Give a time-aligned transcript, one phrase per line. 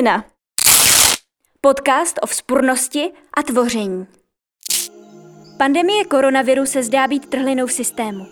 [0.00, 0.24] Trhlina.
[1.60, 4.06] Podcast o vzpurnosti a tvoření.
[5.58, 8.26] Pandemie koronaviru se zdá být trhlinou v systému.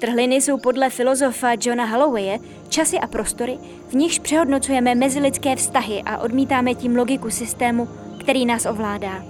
[0.00, 2.38] Trhliny jsou podle filozofa Johna Hallowaye
[2.68, 7.88] časy a prostory, v nichž přehodnocujeme mezilidské vztahy a odmítáme tím logiku systému,
[8.20, 9.24] který nás ovládá.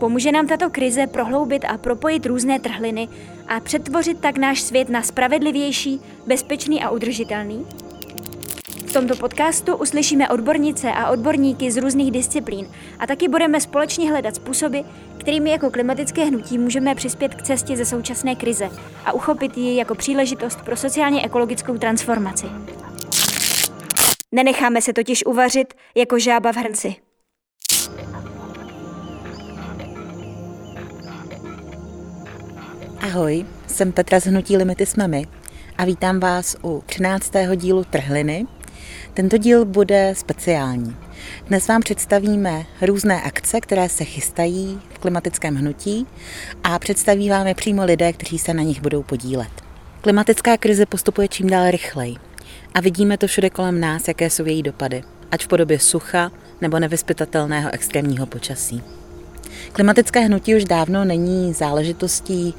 [0.00, 3.08] Pomůže nám tato krize prohloubit a propojit různé trhliny
[3.48, 7.66] a přetvořit tak náš svět na spravedlivější, bezpečný a udržitelný?
[8.90, 12.66] V tomto podcastu uslyšíme odbornice a odborníky z různých disciplín
[12.98, 14.78] a taky budeme společně hledat způsoby,
[15.18, 18.70] kterými jako klimatické hnutí můžeme přispět k cestě ze současné krize
[19.04, 22.46] a uchopit ji jako příležitost pro sociálně ekologickou transformaci.
[24.32, 26.96] Nenecháme se totiž uvařit jako žába v hrnci.
[33.00, 35.26] Ahoj, jsem Petra z Hnutí Limity jsme my
[35.78, 37.32] a vítám vás u 13.
[37.56, 38.46] dílu Trhliny.
[39.14, 40.96] Tento díl bude speciální.
[41.46, 46.06] Dnes vám představíme různé akce, které se chystají v klimatickém hnutí
[46.64, 49.50] a představí vám je přímo lidé, kteří se na nich budou podílet.
[50.00, 52.16] Klimatická krize postupuje čím dál rychleji
[52.74, 56.30] a vidíme to všude kolem nás, jaké jsou její dopady, ať v podobě sucha
[56.60, 58.82] nebo nevyspytatelného extrémního počasí.
[59.72, 62.54] Klimatické hnutí už dávno není záležitostí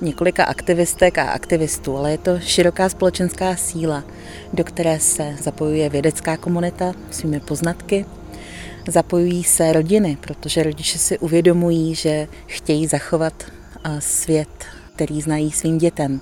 [0.00, 4.04] několika aktivistek a aktivistů, ale je to široká společenská síla,
[4.52, 8.06] do které se zapojuje vědecká komunita svými poznatky,
[8.88, 13.44] zapojují se rodiny, protože rodiče si uvědomují, že chtějí zachovat
[13.98, 14.64] svět,
[14.96, 16.20] který znají svým dětem.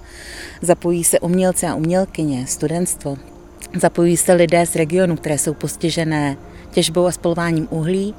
[0.63, 3.17] Zapojí se umělci a umělkyně, studentstvo.
[3.81, 6.37] Zapojují se lidé z regionu, které jsou postižené
[6.73, 8.15] těžbou a spalováním uhlí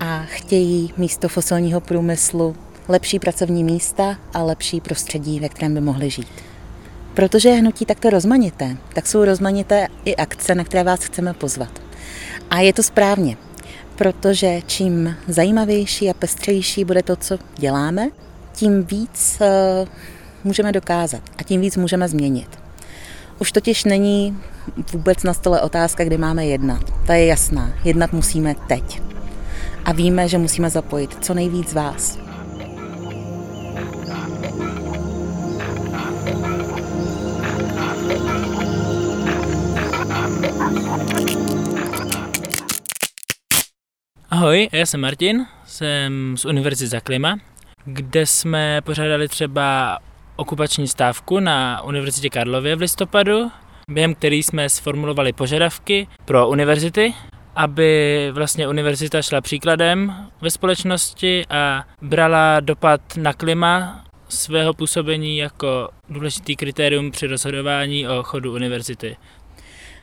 [0.00, 2.56] a chtějí místo fosilního průmyslu
[2.88, 6.28] lepší pracovní místa a lepší prostředí, ve kterém by mohli žít.
[7.14, 11.82] Protože je hnutí takto rozmanité, tak jsou rozmanité i akce, na které vás chceme pozvat.
[12.50, 13.36] A je to správně,
[13.96, 18.08] protože čím zajímavější a pestřejší bude to, co děláme,
[18.52, 19.88] tím víc uh,
[20.44, 22.58] můžeme dokázat a tím víc můžeme změnit.
[23.38, 24.38] Už totiž není
[24.92, 26.82] vůbec na stole otázka, kdy máme jednat.
[27.06, 27.72] Ta je jasná.
[27.84, 29.02] Jednat musíme teď.
[29.84, 32.18] A víme, že musíme zapojit co nejvíc z vás.
[44.30, 47.38] Ahoj, já jsem Martin, jsem z Univerzity za klima,
[47.84, 49.98] kde jsme pořádali třeba
[50.36, 53.50] okupační stávku na Univerzitě Karlově v listopadu,
[53.90, 57.14] během který jsme sformulovali požadavky pro univerzity,
[57.56, 65.88] aby vlastně univerzita šla příkladem ve společnosti a brala dopad na klima svého působení jako
[66.08, 69.16] důležitý kritérium při rozhodování o chodu univerzity.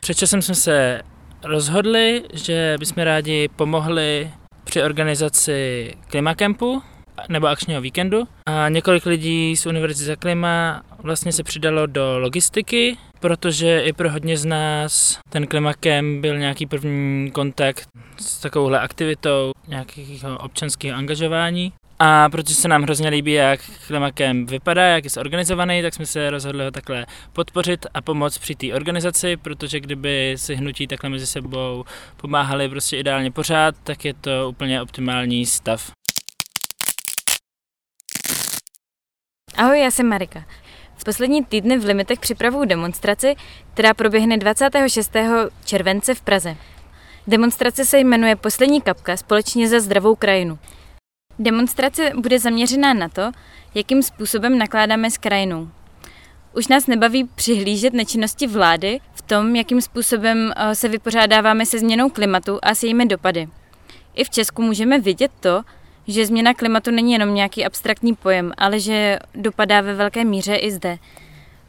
[0.00, 1.02] Před časem jsme se
[1.44, 4.30] rozhodli, že bychom rádi pomohli
[4.64, 6.82] při organizaci klimakempu
[7.28, 12.96] nebo akčního víkendu a několik lidí z Univerzity za klima vlastně se přidalo do logistiky,
[13.20, 17.88] protože i pro hodně z nás ten klimakem byl nějaký první kontakt
[18.20, 21.72] s takovouhle aktivitou nějakého občanského angažování.
[21.98, 26.30] A protože se nám hrozně líbí, jak Klimakem vypadá, jak je zorganizovaný, tak jsme se
[26.30, 31.26] rozhodli ho takhle podpořit a pomoct při té organizaci, protože kdyby si hnutí takhle mezi
[31.26, 31.84] sebou
[32.16, 35.92] pomáhali prostě ideálně pořád, tak je to úplně optimální stav.
[39.56, 40.44] Ahoj, já jsem Marika.
[40.98, 43.36] V poslední týdny v Limitech připravuju demonstraci,
[43.74, 45.12] která proběhne 26.
[45.64, 46.56] července v Praze.
[47.26, 50.58] Demonstrace se jmenuje Poslední kapka společně za zdravou krajinu.
[51.38, 53.30] Demonstrace bude zaměřená na to,
[53.74, 55.68] jakým způsobem nakládáme s krajinou.
[56.56, 62.10] Už nás nebaví přihlížet nečinnosti vlády v tom, jakým způsobem eh, se vypořádáváme se změnou
[62.10, 63.48] klimatu a s jejími dopady.
[64.14, 65.62] I v Česku můžeme vidět to,
[66.08, 70.70] že změna klimatu není jenom nějaký abstraktní pojem, ale že dopadá ve velké míře i
[70.70, 70.98] zde.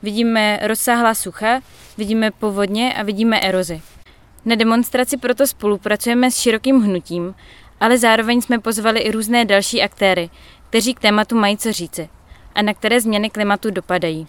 [0.04, 1.62] Vidíme rozsáhlá sucha,
[1.98, 3.82] vidíme povodně a vidíme erozi.
[4.46, 7.36] Na demonstraci proto spolupracujeme s širokým hnutím,
[7.80, 10.30] ale zároveň jsme pozvali i různé další aktéry,
[10.70, 12.10] kteří k tématu mají co říci
[12.56, 14.28] a na které změny klimatu dopadají.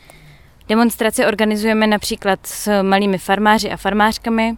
[0.68, 4.56] Demonstrace organizujeme například s malými farmáři a farmářkami,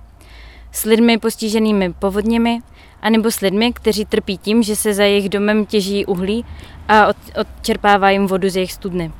[0.73, 2.59] s lidmi postiženými povodněmi,
[3.03, 6.45] anebo s lidmi, kteří trpí tím, že se za jejich domem těží uhlí
[6.89, 7.09] a
[7.41, 9.13] odčerpává jim vodu z jejich studny.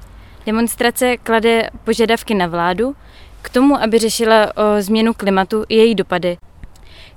[0.47, 2.97] Demonstrace klade požadavky na vládu
[3.43, 6.37] k tomu, aby řešila o změnu klimatu i její dopady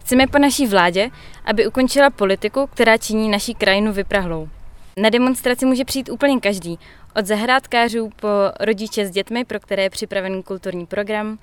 [0.05, 1.09] Chceme po naší vládě,
[1.45, 4.49] aby ukončila politiku, která činí naší krajinu vyprahlou.
[4.97, 6.79] Na demonstraci může přijít úplně každý,
[7.15, 8.27] od zahrádkářů po
[8.59, 11.39] rodiče s dětmi, pro které je připravený kulturní program.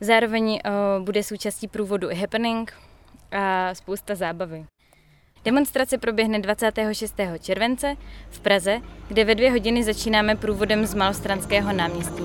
[0.00, 2.72] Zároveň o, bude součástí průvodu i happening
[3.32, 4.66] a spousta zábavy.
[5.44, 7.14] Demonstrace proběhne 26.
[7.40, 7.96] července
[8.30, 12.22] v Praze, kde ve dvě hodiny začínáme průvodem z Malostranského náměstí.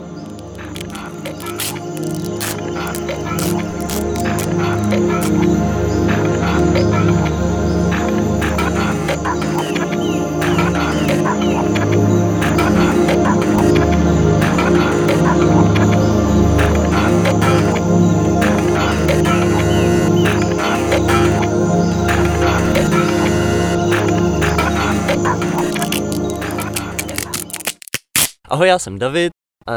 [28.56, 29.31] Ahoj, já jsem David.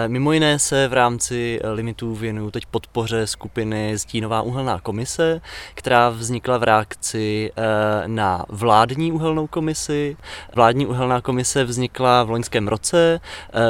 [0.06, 5.40] Mimo jiné se v rámci limitů věnuju teď podpoře skupiny Stínová uhelná komise,
[5.74, 7.62] která vznikla v reakci eh,
[8.06, 10.16] na vládní uhelnou komisi.
[10.54, 13.20] Vládní uhelná komise vznikla v loňském roce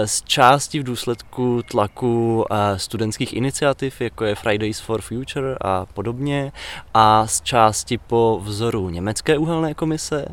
[0.04, 5.86] z eh, části v důsledku tlaku eh, studentských iniciativ, jako je Fridays for Future a
[5.86, 6.52] podobně,
[6.94, 10.24] a z části po vzoru německé uhelné komise.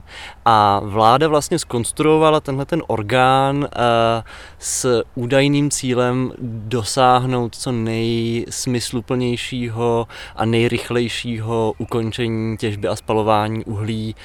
[0.46, 3.68] A vláda vlastně skonstruovala tenhle ten orgán
[4.60, 6.31] s údajným cílem
[6.68, 14.16] dosáhnout co nejsmysluplnějšího a nejrychlejšího ukončení těžby a spalování uhlí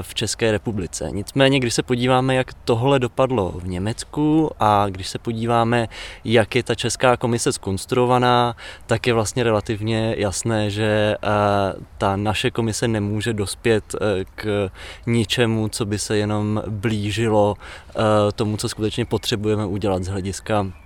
[0.00, 1.08] v České republice.
[1.12, 5.88] Nicméně, když se podíváme, jak tohle dopadlo v Německu a když se podíváme,
[6.24, 8.56] jak je ta Česká komise skonstruovaná,
[8.86, 11.28] tak je vlastně relativně jasné, že eh,
[11.98, 14.70] ta naše komise nemůže dospět eh, k
[15.06, 17.54] ničemu, co by se jenom blížilo
[18.34, 20.81] tomu, co skutečně potřebujeme udělat z hlediska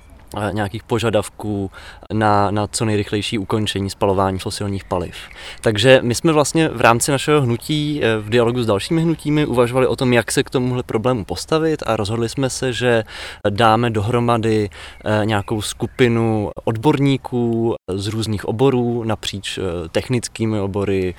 [0.53, 1.71] nějakých požadavků
[2.13, 5.15] na, na co nejrychlejší ukončení spalování fosilních paliv.
[5.61, 9.87] Takže my jsme vlastně v rámci našeho hnutí eh, v dialogu s dalšími hnutími uvažovali
[9.87, 13.05] o tom, jak se k tomuhle problému postavit a rozhodli jsme se, že
[13.51, 14.71] dáme dohromady
[15.05, 21.15] eh, nějakou skupinu odborníků z různých oborů, napříč eh, technickými obory,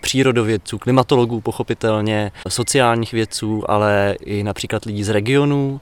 [0.00, 5.80] přírodovědců, klimatologů pochopitelně, sociálních vědců, ale i například lidí z regionů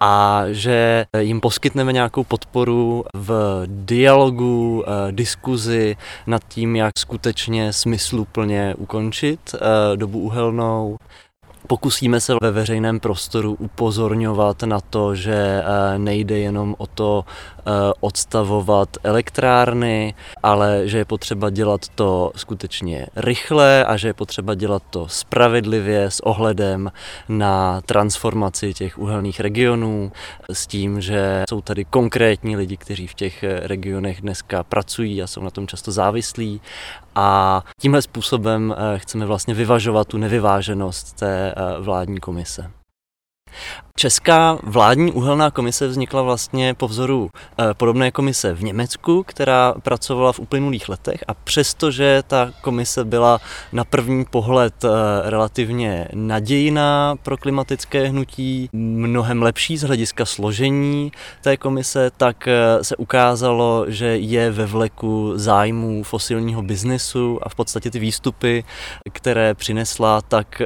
[0.00, 5.96] a že jim poskytneme nějakou podporu v dialogu, eh, diskuzi
[6.26, 10.96] nad tím, jak skutečně smysluplně ukončit eh, dobu uhelnou.
[11.66, 17.24] Pokusíme se ve veřejném prostoru upozorňovat na to, že eh, nejde jenom o to
[18.00, 24.82] odstavovat elektrárny, ale že je potřeba dělat to skutečně rychle a že je potřeba dělat
[24.90, 26.92] to spravedlivě s ohledem
[27.28, 30.12] na transformaci těch uhelných regionů,
[30.52, 35.42] s tím, že jsou tady konkrétní lidi, kteří v těch regionech dneska pracují a jsou
[35.42, 36.60] na tom často závislí
[37.14, 42.70] a tímhle způsobem eh, chceme vlastně vyvažovat tu nevyváženost té eh, vládní komise.
[43.98, 50.32] Česká vládní uhelná komise vznikla vlastně po vzoru eh, podobné komise v Německu, která pracovala
[50.32, 51.24] v uplynulých letech.
[51.28, 53.40] A přestože ta komise byla
[53.72, 54.88] na první pohled eh,
[55.30, 62.96] relativně nadějná pro klimatické hnutí, mnohem lepší z hlediska složení té komise, tak eh, se
[62.96, 68.64] ukázalo, že je ve vleku zájmů fosilního biznesu a v podstatě ty výstupy,
[69.12, 70.62] které přinesla, tak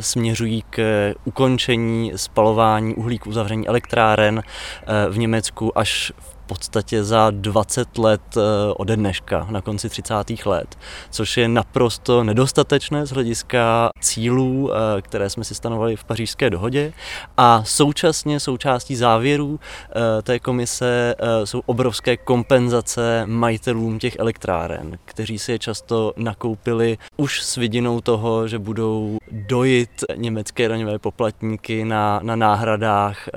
[0.00, 2.61] směřují k ukončení spalování
[2.96, 6.12] uhlíku, uzavření elektráren eh, v Německu až
[6.46, 8.40] podstatě za 20 let eh,
[8.76, 10.14] ode dneška, na konci 30.
[10.46, 10.78] let,
[11.10, 16.92] což je naprosto nedostatečné z hlediska cílů, eh, které jsme si stanovali v pařížské dohodě
[17.36, 25.52] a současně součástí závěrů eh, té komise jsou obrovské kompenzace majitelům těch elektráren, kteří si
[25.52, 32.36] je často nakoupili už s vidinou toho, že budou dojit německé daňové poplatníky na, na
[32.36, 33.28] náhradách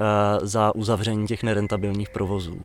[0.41, 2.61] za uzavření těch nerentabilních provozů.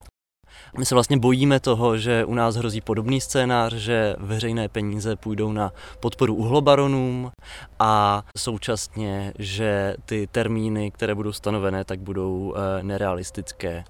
[0.79, 5.53] My se vlastně bojíme toho, že u nás hrozí podobný scénář, že veřejné peníze půjdou
[5.53, 7.31] na podporu uhlobaronům
[7.79, 13.85] a současně, že ty termíny, které budou stanovené, tak budou eh, nerealistické.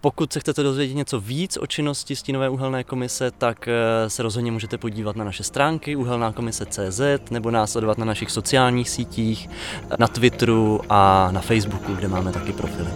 [0.00, 4.52] Pokud se chcete dozvědět něco víc o činnosti Stínové uhelné komise, tak eh, se rozhodně
[4.52, 9.50] můžete podívat na naše stránky uhelnákomise.cz nebo následovat na našich sociálních sítích,
[9.98, 12.90] na Twitteru a na Facebooku, kde máme taky profily.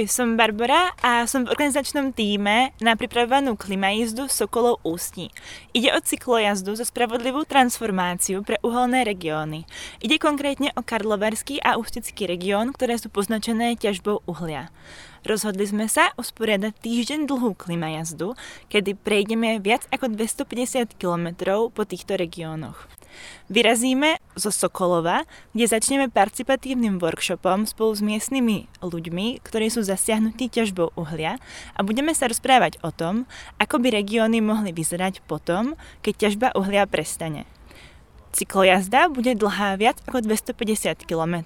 [0.00, 5.28] Ahoj, som Barbara a som v organizačnom týme na pripravovanú klimajizdu Sokolov Ústí.
[5.76, 9.68] Ide o cyklojazdu za spravodlivú transformáciu pre uholné regióny.
[10.00, 14.72] Ide konkrétne o Karlovarský a Ústický región, ktoré sú poznačené ťažbou uhlia.
[15.20, 18.32] Rozhodli sme sa usporiadať týždeň dlhú klimajazdu,
[18.72, 21.36] kedy prejdeme viac ako 250 km
[21.76, 22.88] po týchto regiónoch.
[23.50, 30.94] Vyrazíme zo Sokolova, kde začneme participatívnym workshopom spolu s miestnymi ľuďmi, ktorí sú zasiahnutí ťažbou
[30.94, 31.42] uhlia
[31.74, 33.26] a budeme sa rozprávať o tom,
[33.58, 37.46] ako by regióny mohli vyzerať potom, keď ťažba uhlia prestane.
[38.30, 41.42] Cyklojazda bude dlhá viac ako 250 km,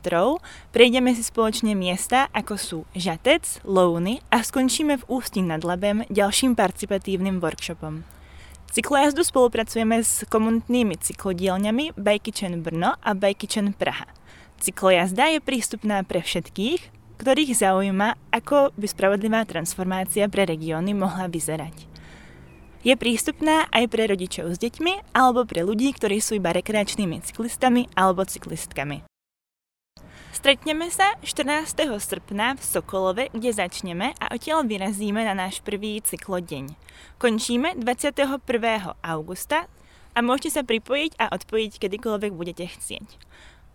[0.69, 6.53] prejdeme si spoločne miesta ako sú Žatec, Louny a skončíme v Ústí nad Labem ďalším
[6.53, 8.14] participatívnym workshopom.
[8.71, 14.09] Cyklojazdu spolupracujeme s komunitnými cyklodielňami Bajkyčen Brno a Bajkyčen Praha.
[14.63, 16.81] Cyklojazda je prístupná pre všetkých,
[17.21, 21.87] ktorých zaujíma, ako by spravodlivá transformácia pre regióny mohla vyzerať.
[22.85, 27.89] Je prístupná aj pre rodičov s deťmi alebo pre ľudí, ktorí sú iba rekreačnými cyklistami
[27.97, 29.14] alebo cyklistkami.
[30.35, 31.95] Stretneme sa 14.
[31.95, 36.75] srpna v Sokolove, kde začneme a odtiaľ vyrazíme na náš prvý cyklodeň.
[37.23, 38.43] Končíme 21.
[38.99, 39.71] augusta
[40.11, 43.15] a môžete sa pripojiť a odpojiť kedykoľvek budete chcieť.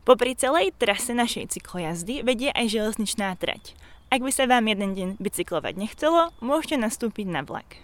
[0.03, 3.79] Popri celej trase našej cyklojazdy vedie aj železničná trať.
[4.11, 7.79] Ak by sa vám jeden deň bicyklovať nechcelo, môžete nastúpiť na vlak.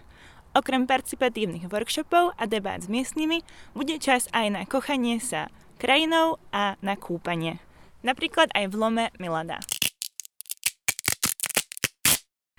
[0.51, 3.39] Okrem participatívnych workshopov a debát s miestnymi
[3.71, 5.47] bude čas aj na kochanie sa
[5.79, 7.64] krajinou a na kúpanie.
[8.05, 9.57] Například i v Lome Milada.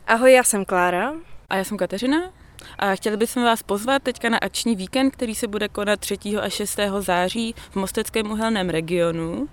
[0.07, 1.13] Ahoj, já jsem Klára.
[1.49, 2.33] A já jsem Kateřina.
[2.79, 6.19] A chtěli bychom vás pozvat teďka na akční víkend, který se bude konat 3.
[6.43, 6.79] a 6.
[6.99, 9.49] září v Mosteckém uhelném regionu.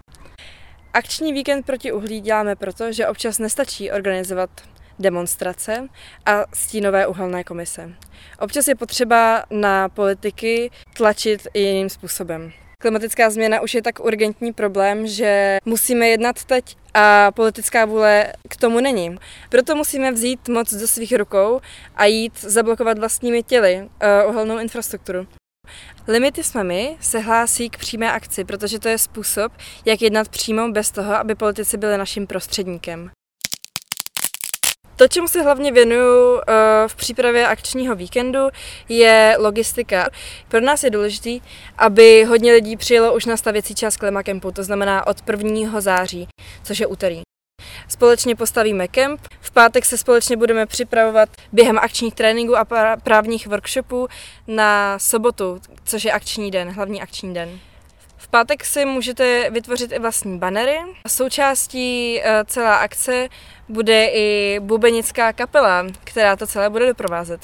[0.94, 4.50] Akční víkend proti uhlí děláme proto, že občas nestačí organizovat
[5.00, 5.88] demonstrace
[6.26, 7.96] a stínové uhelné komise.
[8.40, 12.54] Občas je potřeba na politiky tlačit i jiným způsobem.
[12.84, 18.58] Klimatická změna už je tak urgentní problém, že musíme jednat teď a politická vůle k
[18.58, 19.18] tomu není.
[19.50, 21.62] Proto musíme vzít moc do svých rukou
[21.96, 23.90] a jít zablokovat vlastními těly
[24.26, 25.28] uh, uhelnou infrastrukturu.
[26.08, 29.52] Limity jsme my se hlásí k přímé akci, protože to je způsob,
[29.86, 33.12] jak jednat přímo bez toho, aby politici byli naším prostředníkem.
[34.96, 36.54] To, čemu se hlavně věnuju eh,
[36.88, 38.40] v přípravě akčního víkendu,
[38.90, 40.10] je logistika.
[40.48, 41.46] Pro nás je důležité,
[41.78, 45.82] aby hodně lidí přijelo už na stavěcí čas Kempu, to znamená od 1.
[45.82, 46.28] září,
[46.64, 47.22] což je úterý.
[47.88, 49.22] Společně postavíme kemp.
[49.42, 52.66] V pátek se společně budeme připravovat během akčních tréninků a
[53.04, 54.08] právních workshopů
[54.48, 57.60] na sobotu, což je akční den, hlavní akční den.
[58.24, 60.78] V pátek si můžete vytvořit i vlastní banery.
[61.08, 63.30] Součástí eh, celé akce
[63.70, 67.42] bude i bubenická kapela, která to celé bude doprovázet.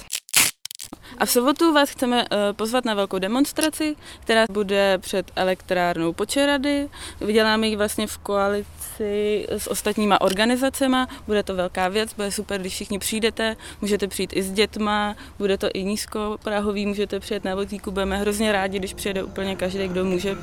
[1.20, 6.90] A v sobotu vás chceme eh, pozvat na velkou demonstraci, která bude před elektrárnou Počerady.
[7.22, 10.98] Vyděláme ji vlastně v koalici s ostatníma organizacemi.
[11.28, 13.56] Bude to velká věc, bude super, když všichni přijdete.
[13.82, 17.92] Můžete přijít i s dětma, bude to i nízkoprahový, můžete přijet na vozíku.
[17.92, 20.38] Budeme hrozně rádi, když přijede úplně každý, kdo může.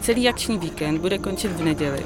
[0.00, 2.04] Celý akční víkend bude končit v neděli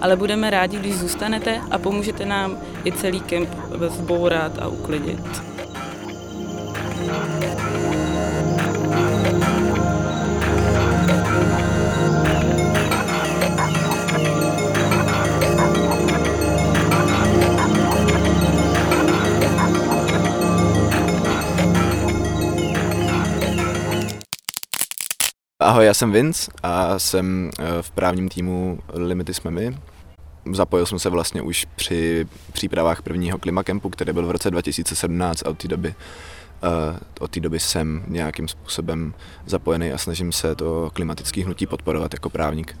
[0.00, 3.48] ale budeme rádi, když zůstanete a pomůžete nám i celý kemp
[3.88, 5.55] zbourat a uklidit.
[25.66, 29.78] Ahoj, já jsem Vince a jsem eh, v právním týmu Limity jsme my.
[30.52, 35.50] Zapojil jsem se vlastně už při přípravách prvního klimakempu, který byl v roce 2017 a
[35.50, 35.94] od té doby
[37.20, 39.14] od té doby jsem nějakým způsobem
[39.46, 42.78] zapojený a snažím se to klimatické hnutí podporovat jako právník.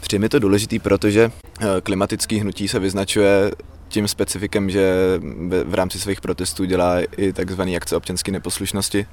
[0.00, 3.50] Přijde mi to důležitý, protože uh, klimatické hnutí se vyznačuje
[3.88, 4.94] tím specifikem, že
[5.64, 9.06] v rámci svých protestů dělá i takzvané akce občanské neposlušnosti.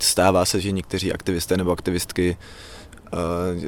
[0.00, 2.36] Stává se, že někteří aktivisté nebo aktivistky
[3.12, 3.18] uh,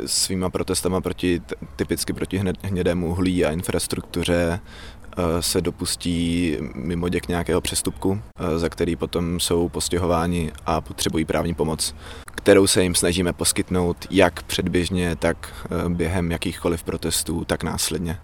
[0.06, 1.42] svýma protestama proti,
[1.76, 4.60] typicky proti hnědému uhlí a infrastruktuře
[5.01, 5.01] Eh,
[5.40, 11.54] se dopustí mimo děk nějakého přestupku, eh, za který potom jsou postihováni a potřebují právní
[11.54, 11.94] pomoc,
[12.34, 18.18] kterou se jim snažíme poskytnout jak předběžně, tak eh, během jakýchkoliv protestů, tak následně.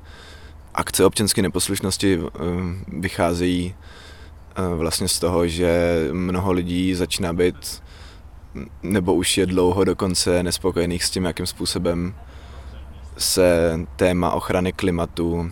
[0.75, 2.18] Akce občanské neposlušnosti
[2.88, 3.75] vycházejí
[4.76, 7.83] vlastně z toho, že mnoho lidí začíná být
[8.83, 12.14] nebo už je dlouho dokonce nespokojených s tím, jakým způsobem
[13.18, 15.50] se téma ochrany klimatu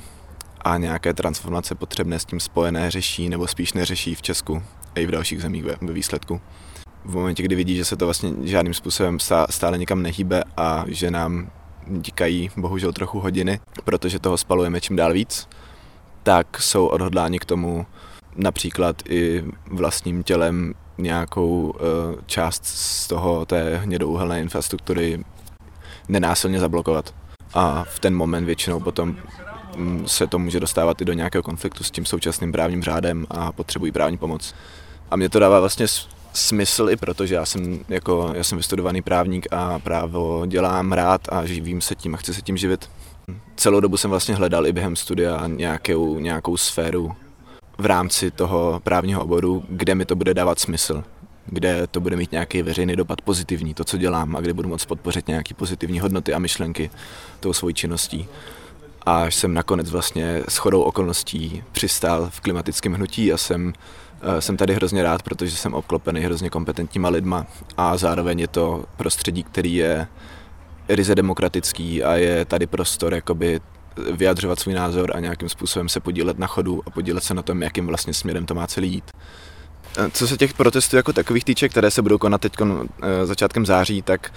[0.66, 4.62] a nějaké transformace potřebné s tím spojené řeší nebo spíš neřeší v Česku
[4.94, 6.40] i v dalších zemích ve, výsledku.
[7.04, 9.18] V momentě, kdy vidí, že se to vlastně žádným způsobem
[9.50, 11.50] stále nikam nehýbe a že nám
[11.86, 15.48] díkají bohužel trochu hodiny, protože toho spalujeme čím dál víc,
[16.22, 17.86] tak jsou odhodláni k tomu
[18.36, 25.24] například i vlastním tělem nějakou uh, část z toho té hnědouhelné infrastruktury
[26.08, 27.14] nenásilně zablokovat.
[27.54, 29.16] A v ten moment většinou potom
[30.06, 33.92] se to může dostávat i do nějakého konfliktu s tím současným právním řádem a potřebují
[33.92, 34.54] právní pomoc.
[35.10, 35.86] A mě to dává vlastně
[36.32, 41.20] smysl i proto, že já jsem, jako, já jsem vystudovaný právník a právo dělám rád
[41.28, 42.90] a živím se tím a chci se tím živit.
[43.56, 47.12] Celou dobu jsem vlastně hledal i během studia nějakou, nějakou sféru
[47.78, 51.04] v rámci toho právního oboru, kde mi to bude dávat smysl,
[51.46, 54.84] kde to bude mít nějaký veřejný dopad pozitivní, to, co dělám, a kde budu moct
[54.84, 56.90] podpořit nějaké pozitivní hodnoty a myšlenky
[57.40, 58.28] tou svojí činností.
[59.06, 63.72] Až jsem nakonec vlastně s chodou okolností přistál v klimatickém hnutí a jsem,
[64.22, 67.46] eh, jsem tady hrozně rád, protože jsem obklopený hrozně kompetentníma lidma
[67.76, 70.08] a zároveň je to prostředí, který je
[70.88, 73.60] ryze demokratický a je tady prostor jakoby
[74.12, 77.62] vyjadřovat svůj názor a nějakým způsobem se podílet na chodu a podílet se na tom,
[77.62, 79.10] jakým vlastně směrem to má celý jít.
[80.12, 84.02] Co se těch protestů jako takových týče, které se budou konat teď eh, začátkem září,
[84.02, 84.32] tak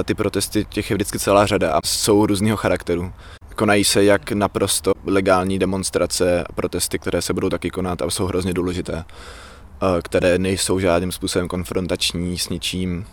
[0.00, 3.12] eh, ty protesty těch je vždycky celá řada a jsou různého charakteru.
[3.58, 8.26] Konají se jak naprosto legální demonstrace a protesty, které se budou taky konat a jsou
[8.26, 13.06] hrozně důležité, eh, které nejsou žádným způsobem konfrontační s ničím,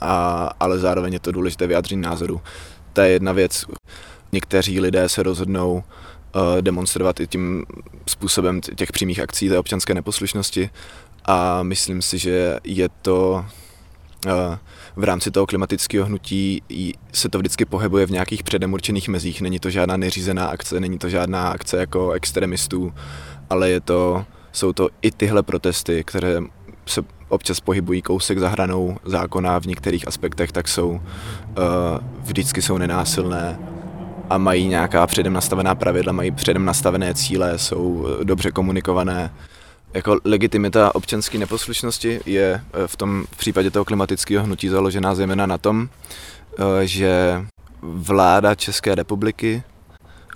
[0.00, 2.40] a, ale zároveň je to důležité vyjádření názoru.
[2.92, 3.64] To je jedna věc.
[4.32, 5.82] Někteří lidé se rozhodnou uh,
[6.60, 7.64] demonstrovat i tím
[8.06, 10.70] způsobem těch přímých akcí té občanské neposlušnosti
[11.24, 13.44] a myslím si, že je to
[14.96, 16.62] v rámci toho klimatického hnutí
[17.12, 19.40] se to vždycky pohybuje v nějakých předem určených mezích.
[19.40, 22.94] Není to žádná neřízená akce, není to žádná akce jako extremistů,
[23.50, 26.40] ale je to, jsou to i tyhle protesty, které
[26.86, 31.00] se občas pohybují kousek za hranou zákona v některých aspektech, tak jsou uh,
[32.22, 33.58] vždycky jsou nenásilné
[34.30, 39.30] a mají nějaká předem nastavená pravidla, mají předem nastavené cíle, jsou eh, dobře komunikované.
[39.94, 45.46] Jako legitimita občanské neposlušnosti je eh, v tom v případě toho klimatického hnutí založená zejména
[45.46, 45.88] na tom,
[46.58, 47.44] eh, že
[47.82, 49.62] vláda České republiky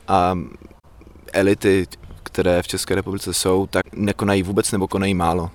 [0.08, 0.38] a
[1.32, 1.86] elity,
[2.22, 5.50] které v České republice jsou, tak nekonají vůbec nebo konají málo.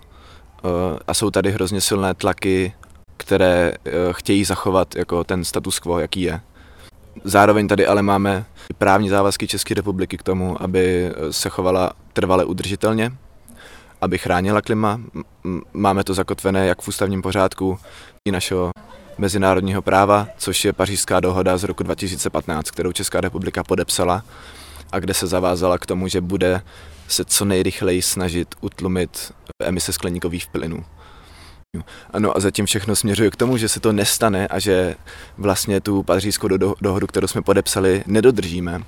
[1.07, 2.73] A jsou tady hrozně silné tlaky,
[3.17, 3.71] které
[4.11, 6.41] chtějí zachovat jako ten status quo, jaký je.
[7.23, 8.45] Zároveň tady ale máme
[8.77, 13.11] právní závazky České republiky k tomu, aby se chovala trvale udržitelně,
[14.01, 15.01] aby chránila klima.
[15.73, 17.79] Máme to zakotvené jak v ústavním pořádku
[18.27, 18.71] i našeho
[19.17, 24.23] mezinárodního práva, což je pařížská dohoda z roku 2015, kterou Česká republika podepsala
[24.91, 26.61] a kde se zavázala k tomu, že bude
[27.07, 29.33] se co nejrychleji snažit utlumit
[29.63, 30.85] emise skleníkových plynů.
[32.13, 34.95] Ano a zatím všechno směřuje k tomu, že se to nestane a že
[35.37, 38.81] vlastně tu pařížskou do- dohodu, kterou jsme podepsali, nedodržíme.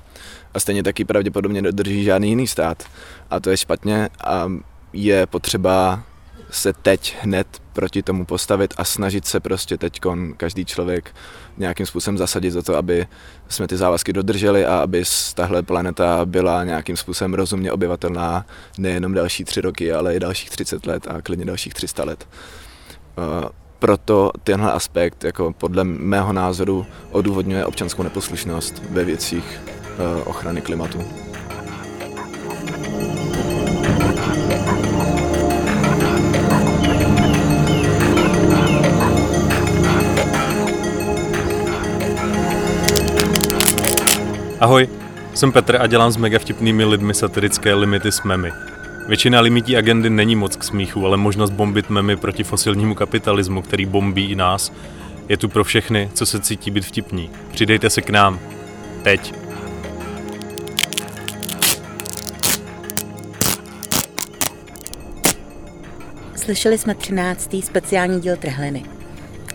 [0.53, 2.83] A stejně taky pravděpodobně nedodrží žádný jiný stát.
[3.29, 4.51] A to je špatně a
[4.93, 6.03] je potřeba
[6.51, 9.99] se teď hned proti tomu postavit a snažit se prostě teď
[10.37, 11.15] každý člověk
[11.57, 13.07] nějakým způsobem zasadit za to, aby
[13.49, 15.03] jsme ty závazky dodrželi a aby
[15.33, 18.45] tahle planeta byla nějakým způsobem rozumně obyvatelná
[18.77, 22.27] nejenom další tři roky, ale i dalších 30 let a klidně dalších 300 let.
[23.17, 30.61] Eh, proto tenhle aspekt, jako podle mého názoru, odůvodňuje občanskou neposlušnost ve věcích eh, ochrany
[30.61, 31.05] klimatu.
[44.63, 44.89] Ahoj,
[45.33, 48.51] jsem Petr a dělám s mega vtipnými lidmi satirické limity s memy.
[49.07, 53.85] Většina limití agendy není moc k smíchu, ale možnost bombit memy proti fosilnímu kapitalismu, který
[53.85, 54.73] bombí i nás,
[55.29, 57.29] je tu pro všechny, co se cítí být vtipní.
[57.51, 58.39] Přidejte se k nám.
[59.03, 59.33] Teď.
[66.35, 67.55] Slyšeli jsme 13.
[67.63, 68.83] speciální díl Trhliny.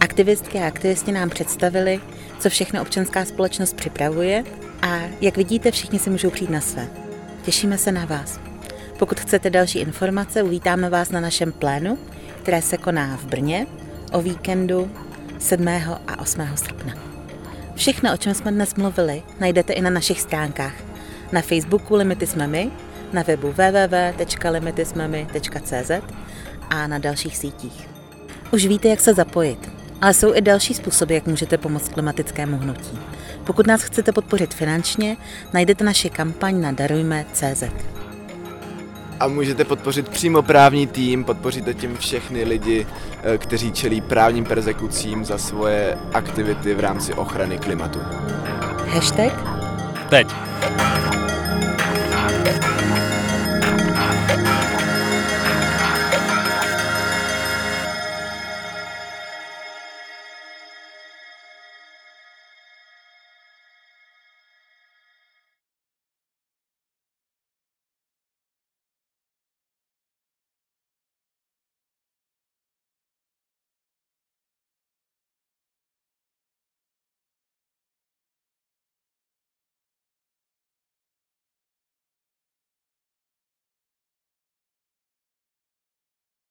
[0.00, 2.00] Aktivistky a aktivisti nám představili,
[2.38, 4.44] co všechno občanská společnost připravuje
[4.88, 6.88] a jak vidíte, všichni si můžou přijít na své.
[7.42, 8.40] Těšíme se na vás.
[8.98, 11.98] Pokud chcete další informace, uvítáme vás na našem plénu,
[12.42, 13.66] které se koná v Brně
[14.12, 14.90] o víkendu
[15.38, 15.68] 7.
[16.06, 16.48] a 8.
[16.54, 16.94] srpna.
[17.74, 20.74] Všechno, o čem jsme dnes mluvili, najdete i na našich stránkách.
[21.32, 22.70] Na Facebooku Limity jsme my,
[23.12, 25.90] na webu www.limitysmemy.cz
[26.70, 27.88] a na dalších sítích.
[28.52, 29.70] Už víte, jak se zapojit,
[30.00, 32.98] ale jsou i další způsoby, jak můžete pomoct klimatickému hnutí.
[33.48, 35.16] Pokud nás chcete podpořit finančně,
[35.52, 37.62] najdete naši kampaň na darujme.cz.
[39.20, 42.86] A můžete podpořit přímo právní tým, podpoříte tím všechny lidi,
[43.22, 47.98] eh, kteří čelí právním persekucím za svoje aktivity v rámci ochrany klimatu.
[48.86, 49.32] Hashtag
[50.10, 50.28] Teď.